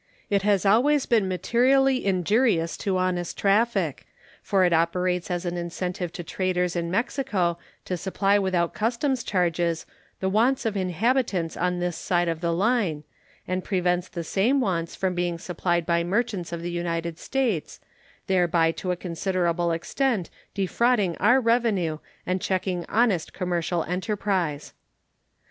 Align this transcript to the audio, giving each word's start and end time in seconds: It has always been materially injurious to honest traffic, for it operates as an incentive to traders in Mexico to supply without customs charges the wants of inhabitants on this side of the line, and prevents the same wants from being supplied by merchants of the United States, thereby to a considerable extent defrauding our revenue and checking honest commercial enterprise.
It 0.31 0.41
has 0.41 0.65
always 0.65 1.05
been 1.05 1.27
materially 1.27 2.03
injurious 2.03 2.75
to 2.77 2.97
honest 2.97 3.37
traffic, 3.37 4.07
for 4.41 4.63
it 4.65 4.73
operates 4.73 5.29
as 5.29 5.45
an 5.45 5.57
incentive 5.57 6.11
to 6.13 6.23
traders 6.23 6.75
in 6.75 6.89
Mexico 6.89 7.59
to 7.85 7.95
supply 7.97 8.39
without 8.39 8.73
customs 8.73 9.23
charges 9.23 9.85
the 10.19 10.27
wants 10.27 10.65
of 10.65 10.75
inhabitants 10.75 11.55
on 11.55 11.77
this 11.77 11.97
side 11.97 12.27
of 12.27 12.41
the 12.41 12.51
line, 12.51 13.03
and 13.47 13.63
prevents 13.63 14.07
the 14.07 14.23
same 14.23 14.59
wants 14.59 14.95
from 14.95 15.13
being 15.13 15.37
supplied 15.37 15.85
by 15.85 16.03
merchants 16.03 16.51
of 16.51 16.63
the 16.63 16.71
United 16.71 17.19
States, 17.19 17.79
thereby 18.25 18.71
to 18.71 18.89
a 18.89 18.95
considerable 18.97 19.71
extent 19.71 20.31
defrauding 20.55 21.15
our 21.17 21.39
revenue 21.39 21.99
and 22.25 22.41
checking 22.41 22.85
honest 22.89 23.33
commercial 23.33 23.83
enterprise. 23.83 24.73